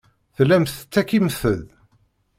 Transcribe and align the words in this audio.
Tellamt 0.35 0.75
tettakimt-d. 0.77 1.61